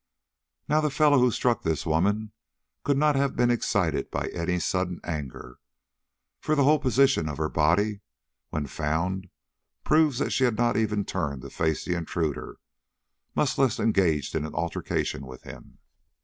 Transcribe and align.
Now 0.67 0.81
the 0.81 0.89
fellow 0.89 1.19
who 1.19 1.29
struck 1.29 1.61
this 1.61 1.85
woman 1.85 2.31
could 2.83 2.97
not 2.97 3.15
have 3.15 3.35
been 3.35 3.51
excited 3.51 4.09
by 4.09 4.29
any 4.29 4.57
sudden 4.59 4.99
anger, 5.03 5.59
for 6.39 6.55
the 6.55 6.63
whole 6.63 6.79
position 6.79 7.29
of 7.29 7.37
her 7.37 7.49
body 7.49 8.01
when 8.49 8.65
found 8.65 9.29
proves 9.83 10.17
that 10.17 10.31
she 10.31 10.43
had 10.43 10.57
not 10.57 10.75
even 10.75 11.05
turned 11.05 11.43
to 11.43 11.51
face 11.51 11.85
the 11.85 11.93
intruder, 11.93 12.57
much 13.35 13.59
less 13.59 13.79
engaged 13.79 14.33
in 14.33 14.43
an 14.43 14.55
altercation 14.55 15.23
with 15.27 15.43
him. 15.43 15.77